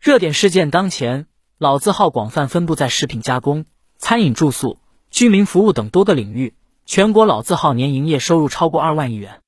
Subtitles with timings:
[0.00, 1.26] 热点事件当前，
[1.58, 3.66] 老字号广泛分布在食品加工、
[3.98, 4.78] 餐饮住宿、
[5.10, 6.54] 居民服务等多个领域。
[6.86, 9.42] 全国老字号年营业收入超过二万亿元。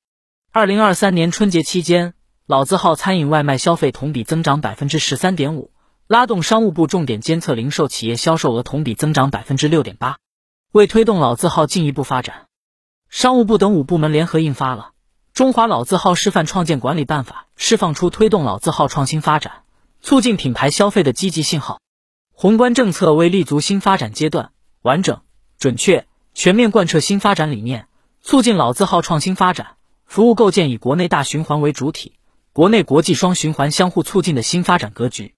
[0.51, 2.13] 二零二三年春节期间，
[2.45, 5.71] 老字号餐饮外卖消费同比增长百分之十三点五，
[6.05, 10.17] 拉动商务部重点监测零售企业销售额同比增长百分之六点八。
[10.71, 12.45] 为推动老字号进一步发展，
[13.09, 14.91] 商务部等五部门联合印发了
[15.35, 19.62] 《中华老字号示范创建管理办法》，释放出推动老字号创新发展。
[20.03, 21.79] 促进品牌消费的积极信号，
[22.33, 24.51] 宏观政策为立足新发展阶段，
[24.81, 25.21] 完整、
[25.57, 27.87] 准确、全面贯彻新发展理念，
[28.21, 32.19] 促进老字号创新发展，服务构建以国内大循环为主体、
[32.51, 35.35] 国内国际双循环相互促进的新发展格局。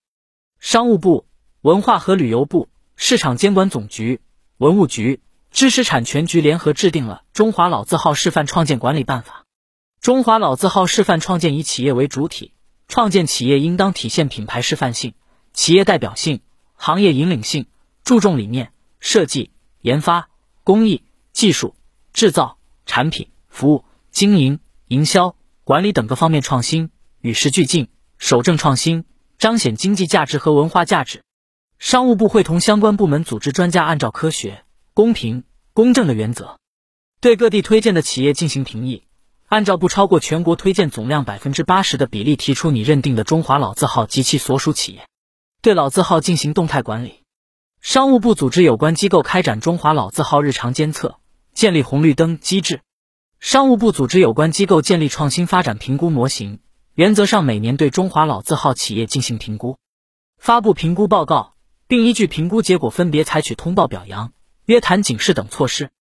[0.59, 1.27] 商务部、
[1.61, 4.20] 文化和旅游部、市场监管总局、
[4.58, 9.45] 文物局、知识产权局联合制定了《中华老字号示范创建管理办法》。
[10.03, 12.53] 中华老字号示范创建以企业为主体。
[12.88, 15.13] 创建企业应当体现品牌示范性、
[15.53, 16.41] 企业代表性、
[16.75, 17.66] 行业引领性，
[18.03, 20.30] 注重理念、设计、研发、
[20.64, 21.75] 工艺、技术、
[22.13, 26.91] 制造、产品、服务、经营、营销、管理等各方面创新，
[27.22, 29.06] 与时俱进，守正创新，
[29.38, 31.23] 彰显经济价值和文化价值。
[31.80, 34.63] 商务部会同相关部门组织专家，按照科学、
[34.94, 36.58] 公平、公正的原则，
[37.19, 39.03] 对各地推荐的企业进行评议。
[39.47, 45.07] 按照不超过全国推荐总量百分之八十的比例提出你认定的中华老字号及其所属企业，
[45.61, 47.21] 对老字号进行动态管理。
[47.79, 51.19] 商务部组织有关机构开展中华老字号日常监测，
[51.53, 52.81] 建立红绿灯机制。
[53.39, 56.59] 商务部组织有关机构建立创新发展评估模型，
[56.95, 59.77] 原则上每年对中华老字号企业进行评估，
[60.39, 61.53] 发布评估报告，
[61.88, 64.33] 并依据评估结果分别采取通报表扬、
[64.66, 65.91] 约谈警示等措施。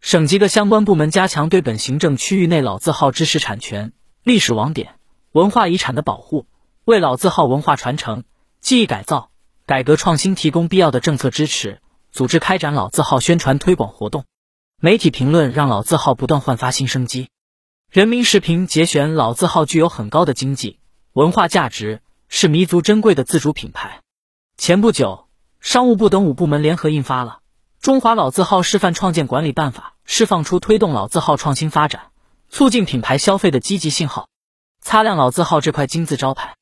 [0.00, 3.92] 省级的相关部门加强对本行政区域内老字号知识产权、
[4.24, 4.94] 历史网点、
[5.32, 6.46] 文化遗产的保护，
[6.86, 8.24] 为老字号文化传承、
[8.62, 9.30] 技艺改造、
[9.66, 14.24] 改革创新提供必要的政策支持，组织开展老字号宣传推广活动。
[14.80, 17.28] 媒体评论让老字号不断焕发新生机。
[17.90, 20.78] 人民时评节选：老字号具有很高的经济、
[21.12, 24.00] 文化价值，是弥足珍贵的自主品牌。
[24.56, 25.28] 前不久，
[25.60, 27.39] 商务部等五部门联合印发了。
[27.80, 32.10] 中华老字号示范创建管理办法释放出推动老字号创新发展、
[32.50, 34.28] 促进品牌消费的积极信号，
[34.82, 36.56] 擦亮老字号这块金字招牌，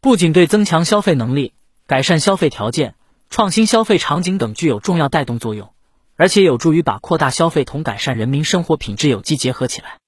[0.00, 1.54] 不仅对增强消费能力、
[1.86, 2.96] 改善消费条件、
[3.30, 5.72] 创新消费场景等具有重要带动作用，
[6.16, 10.00] 而且有助于把扩大消费同改善人民生活品质有机结合起来。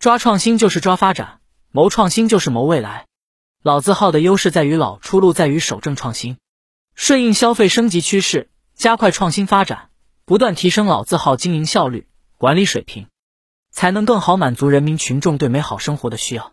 [0.00, 1.38] 抓创新就是抓发展，
[1.70, 3.06] 谋创新就是谋未来。
[3.62, 6.36] 老字号的优势在于老，出路在于守正创新，
[6.96, 9.89] 顺应消费升级趋势，加快创新发展。
[10.30, 12.06] 不断提升老字号经营效率、
[12.38, 13.08] 管理水平，
[13.72, 16.52] 才能更好满足人民群众对美好生活的需要。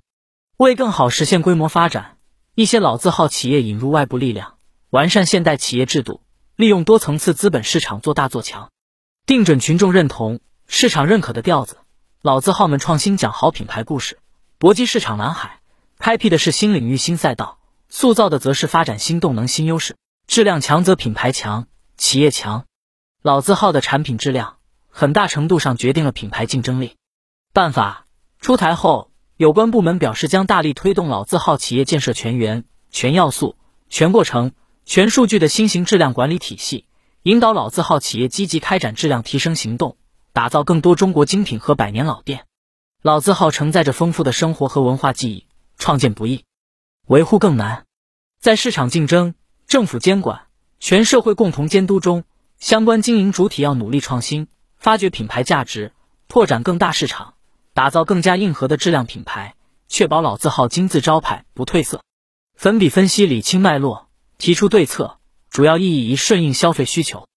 [0.57, 2.17] 为更好实现规模发展，
[2.55, 4.55] 一些老字号企业引入外部力量，
[4.89, 6.23] 完善现代企业制度，
[6.55, 8.71] 利用多层次资本市场做大做强，
[9.27, 11.77] 定准群众认同、市场认可的调子。
[12.23, 14.17] 老字号们创新讲好品牌故事，
[14.57, 15.59] 搏击市场蓝海，
[15.99, 19.95] 开辟的是新领域新赛道，塑造的则是发展新动能新优势。
[20.25, 22.66] 质量强则品牌强，企业强。
[23.23, 24.57] 老字号的产品质量，
[24.89, 26.95] 很大程度上决定了品牌竞争力。
[27.51, 28.05] 办法
[28.39, 33.55] 出台后，有关部门表示将大力推动老字号企业建设全员、全要素、
[33.89, 34.51] 全过程、
[34.85, 36.85] 全数据的新型质量管理体系，
[37.23, 39.97] 引导老字号企业积极开展质量提升行动，
[40.31, 42.45] 打造更多中国精品和百年老店。
[43.01, 45.47] 老字号承载着丰富的生活和文化记忆，
[45.79, 46.45] 创建不易，
[47.07, 47.85] 维护更难。
[48.39, 49.34] 在市场竞争、
[49.67, 50.44] 政府监管、
[50.79, 52.23] 全社会共同监督中。
[52.59, 54.47] 相关经营主体要努力创新，
[54.78, 55.94] 发掘品牌价值，
[56.28, 57.35] 拓展更大市场，
[57.73, 59.56] 打造更加硬核的质量品牌，
[59.88, 62.01] 确保老字号金字招牌不褪色。
[62.56, 64.09] 粉笔分析理清脉络，
[64.40, 65.19] 提出对策，
[65.51, 67.28] 主要意义一顺应消费需求。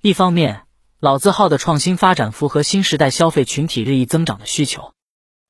[0.00, 0.62] 一方面，
[1.00, 4.92] 老字号的创新发展符合新时代消费群体日益增长的需求，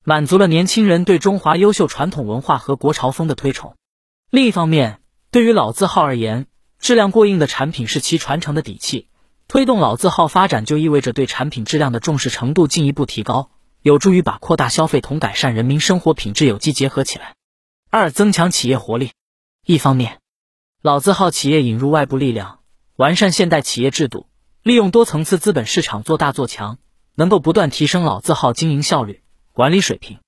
[0.05, 3.75] 满足了年轻人对中华优秀传统文化和国潮风的推崇；
[4.31, 6.47] 另一方面，对于老字号而言，
[6.79, 9.07] 质量过硬的产品是其传承的底气。
[9.49, 13.51] 推动老字号发展，就意味着对产品质量的重视程度进一步提高，
[13.81, 17.35] 有助于把扩大消费同改善人民生活品质有机结合起来。
[17.89, 19.13] 二、增强企业活力。
[19.65, 20.19] 一方面，
[20.83, 22.59] 老字号企业引入外部力量，
[22.97, 24.27] 完善现代企业制度，
[24.63, 26.77] 利用多层次资本市场做大做强，
[27.15, 29.23] 能够不断提升老字号经营效率、
[29.55, 30.19] 管理水平。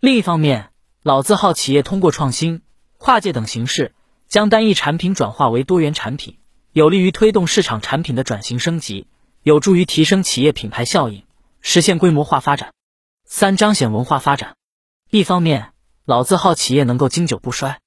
[0.00, 0.70] 另一方面，
[1.02, 2.62] 老字号企业通过创新、
[2.96, 3.94] 跨界等形式，
[4.28, 6.38] 将单一产品转化为多元产品。
[6.74, 9.06] 有利于推动市场产品的转型升级，
[9.42, 11.24] 有助于提升企业品牌效应，
[11.60, 12.72] 实现规模化发展。
[13.26, 14.56] 三、彰显文化发展。
[15.10, 15.72] 一方面，
[16.06, 17.80] 老字号企业能够经久不衰，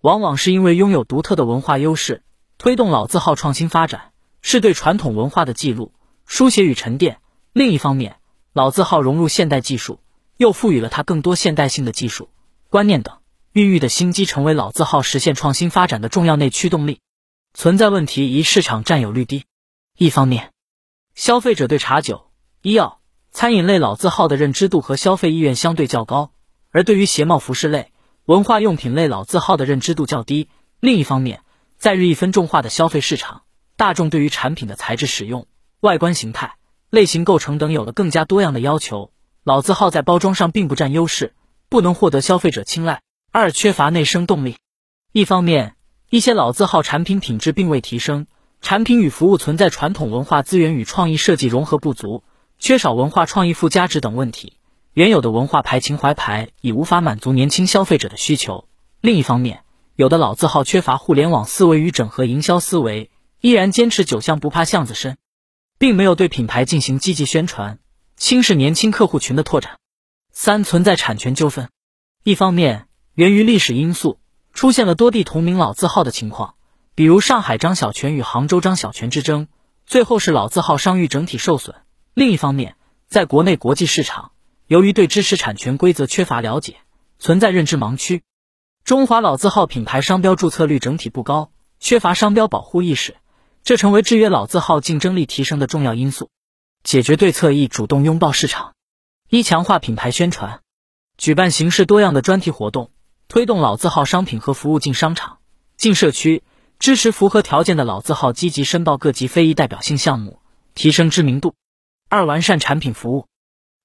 [0.00, 2.22] 往往是因为拥有独特的文化优势，
[2.56, 5.92] 推动老字号创新发展，是对传统文化的记录、
[6.24, 7.18] 书写与沉淀。
[7.52, 8.16] 另一方面，
[8.54, 10.00] 老字号融入现代技术，
[10.38, 12.30] 又赋予了它更多现代性的技术
[12.70, 13.18] 观念等，
[13.52, 17.00] 孕育的新机成为老字号实现创新发展的重要内驱动力。
[17.54, 19.44] 存在问题一：市场占有率低。
[19.96, 20.52] 一方面，
[21.14, 22.30] 消费者对茶酒、
[22.62, 23.00] 医药、
[23.30, 26.32] 餐饮类老字号的认知度和消费意愿相对较高，
[26.70, 27.92] 而对于鞋帽服饰类、
[28.24, 30.48] 文化用品类老字号的认知度较低。
[30.80, 31.42] 另一方面，
[31.76, 33.42] 在日益分众化的消费市场，
[33.76, 35.46] 大众对于产品的材质使用、
[35.80, 36.56] 外观形态。
[36.88, 39.12] 类型构成等有了更加多样的要求，
[39.44, 41.34] 老字号在包装上并不占优势，
[41.70, 43.00] 不能获得消费者青睐。
[43.30, 44.56] 二、缺乏内生动力。
[45.12, 45.74] 一方面，
[46.12, 48.26] 一些老字号产品品质并未提升，
[48.60, 52.22] 产品与服务存在传统文化资源与创意设计融合不足，
[52.58, 54.58] 缺少文化创意附加值等问题，
[54.92, 58.68] 原有的文化牌情怀牌已无法满足年轻消费者的需求。
[59.00, 59.62] 另一方面，
[59.96, 63.10] 有的老字号缺乏互联网思维与整合营销思维，
[63.40, 65.16] 依然坚持酒香不怕巷子深。
[65.78, 67.78] 并没有对品牌进行积极宣传，
[68.18, 69.78] 轻视年轻客户群的拓展。
[70.30, 71.70] 三、存在产权纠纷。
[72.22, 74.18] 一方面，源于历史因素，
[74.52, 76.54] 出现了多地同名老字号的情况，
[76.94, 79.48] 比如上海张小泉与杭州张小泉之争，
[79.86, 81.74] 最后是老字号商誉整体受损。
[82.14, 82.76] 另一方面，
[83.08, 84.32] 在国内国际市场，
[84.66, 86.76] 由于对知识产权规则缺乏了解，
[87.18, 88.22] 存在认知盲区，
[88.84, 91.50] 中华老字号品牌商标注册率整体不高，
[91.80, 93.16] 缺乏商标保护意识。
[93.64, 96.30] 这成为制约老字号竞争力提升的重要因素。
[96.82, 98.74] 解决对策一：主动拥抱市场，
[99.28, 100.60] 一强化品牌宣传，
[101.16, 102.90] 举办形式多样的专题活动，
[103.32, 105.38] 推动老字号商品和服务进商场、
[105.78, 106.42] 进社区，
[106.78, 110.40] 支持符合条件的老字号积极申报各级非遗代表性项目，
[110.74, 111.54] 提升知名度。
[112.10, 113.26] 二、完善产品服务，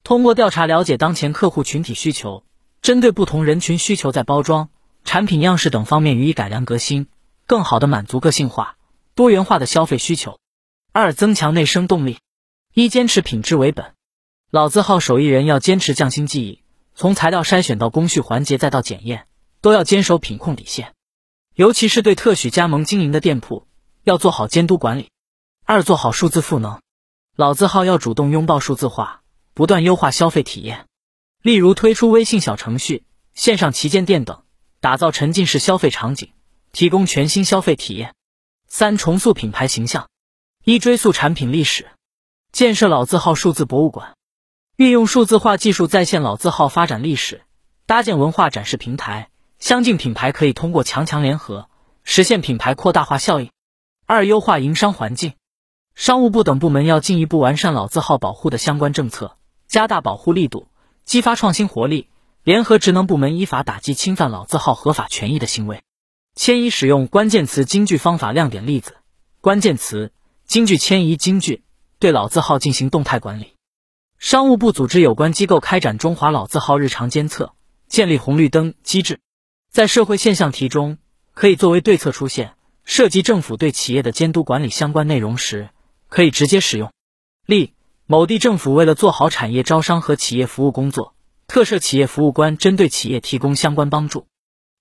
[0.03, 2.43] 通过调查了解当前客户群体需求，
[2.81, 4.67] 针对不同人群需求，在包装、
[5.05, 7.07] 产品样式等方面予以改良革新，
[7.45, 8.75] 更好的满足个性化。
[9.15, 10.41] 多元化的消费需求。
[10.91, 12.17] 二、增强内生动力。
[12.73, 13.93] 一、坚持品质为本。
[14.51, 16.63] 老字号手艺人要坚持匠心技艺，
[16.95, 19.25] 从材料筛选到工序环节再到检验，
[19.61, 20.93] 都要坚守品控底线。
[21.55, 23.67] 尤其是对特许加盟经营的店铺，
[24.03, 25.09] 要做好监督管理。
[25.65, 26.81] 二、做好数字赋能。
[27.35, 29.21] 老字号要主动拥抱数字化，
[29.53, 30.85] 不断优化消费体验。
[31.41, 34.43] 例如推出微信小程序、线上旗舰店等，
[34.79, 36.31] 打造沉浸式消费场景，
[36.71, 38.13] 提供全新消费体验。
[38.67, 40.09] 三、重塑品牌形象。
[40.63, 41.87] 一、追溯产品历史，
[42.51, 44.15] 建设老字号数字博物馆，
[44.75, 47.43] 运用数字化技术再现老字号发展历史，
[47.85, 49.29] 搭建文化展示平台。
[49.59, 51.67] 相近品牌可以通过强强联合，
[52.03, 53.49] 实现品牌扩大化效应。
[54.05, 55.33] 二、优化营商环境，
[55.95, 59.37] 商务部等部门要进一步完善老字号保护的相关政策，
[59.67, 60.67] 加大保护力度，
[61.05, 62.07] 激发创新活力，
[62.43, 65.81] 联合职能部门依法打击侵犯老字号合法权益的行为。
[66.35, 68.95] 迁移使用关键词金句方法亮点例子：
[69.41, 70.13] 关键词
[70.45, 71.63] 金句迁移金句，
[71.97, 73.53] 对老字号进行动态管理。
[74.19, 77.53] 商务部组织有关机构开展中华老字号日常监测，
[77.87, 79.19] 建立红绿灯机制。
[79.71, 80.97] 在社会现象题中，
[81.33, 82.53] 可以作为对策出现。
[82.83, 85.69] 涉及政府对企业的监督管理相关内容时，
[86.07, 86.93] 可以直接使用。
[87.45, 87.73] 例：
[88.05, 91.13] 某地政府为了做好产业招商和企业服务工作，
[91.47, 94.25] 特设企业服务官，针对企业提供相关帮助。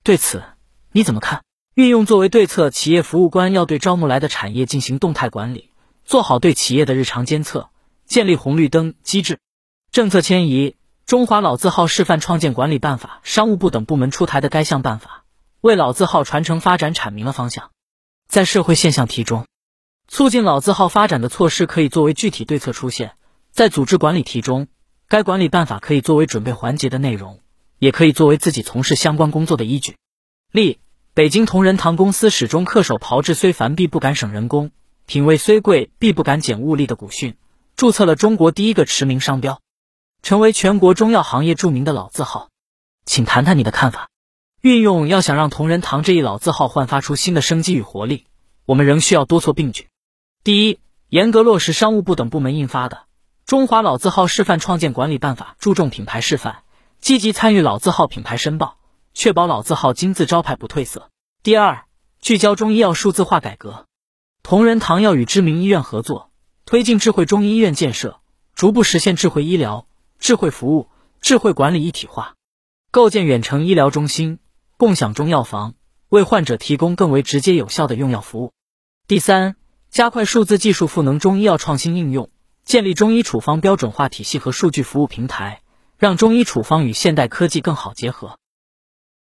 [0.05, 0.44] 对此，
[0.93, 1.43] 你怎么看？
[1.75, 5.70] 运用作为对策，企业服务官要对招募来的产业进行动态管理，
[6.05, 7.70] 做好对企业的日常监测，
[8.06, 9.41] 建立红绿灯机制。
[9.91, 10.70] 政策迁移，
[11.06, 15.22] 《中华老字号示范创建管理办法》，商务部等部门出台的该项办法，
[15.60, 17.70] 为老字号传承发展阐明了方向。
[18.29, 19.46] 在社会现象题中，
[20.08, 23.10] 促进老字号发展的措施可以作为具体对策出现；
[23.53, 24.67] 在组织管理题中，
[25.06, 27.39] 该管理办法可以作为准备环节的内容，
[27.79, 29.94] 也可以作为自己从事相关工作的依据。
[30.51, 30.81] 例。
[31.15, 34.70] 北京同仁堂公司始终恪守“炮制虽繁必不敢省人工，
[35.06, 37.36] 品味虽贵必不敢减物力”的古训，
[37.75, 39.63] 注册了中国第一个驰名商标，
[40.27, 42.49] 成为全国中药行业著名的老字号。
[43.05, 44.09] 请谈谈你的看法。
[44.61, 48.27] 运用要想让同仁堂这一老字号焕发出新的生机与活力，
[48.65, 49.87] 我们仍需要多措并举。
[50.43, 52.97] 第一，严格落实商务部等部门印发的
[53.49, 56.56] 《中华老字号示范创建管理办法》，注重品牌示范，
[56.99, 58.79] 积极参与老字号品牌申报。
[59.15, 61.09] 确保老字号金字招牌不褪色。
[61.45, 61.85] 第二，
[62.19, 63.87] 聚焦中医药数字化改革，
[64.43, 66.33] 同仁堂要与知名医院合作，
[66.65, 68.19] 推进智慧中医院建设，
[68.56, 69.87] 逐步实现智慧医疗、
[70.19, 70.89] 智慧服务、
[71.20, 72.35] 智慧管理一体化，
[72.91, 74.39] 构建远程医疗中心、
[74.77, 75.75] 共享中药房，
[76.08, 78.53] 为患者提供更为直接有效的用药服务。
[79.06, 79.56] 第三，
[79.91, 82.31] 加快数字技术赋能中医药创新应用，
[82.65, 85.63] 建立中医处方标准化体系和数据服务平台，
[85.96, 88.39] 让中医处方与现代科技更好结合。